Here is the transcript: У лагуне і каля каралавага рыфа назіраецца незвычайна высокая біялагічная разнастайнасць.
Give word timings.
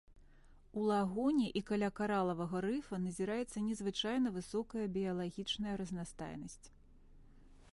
У 0.79 0.83
лагуне 0.91 1.49
і 1.59 1.61
каля 1.67 1.89
каралавага 1.99 2.61
рыфа 2.65 2.99
назіраецца 3.03 3.57
незвычайна 3.67 4.27
высокая 4.39 4.85
біялагічная 4.97 5.75
разнастайнасць. 5.83 6.63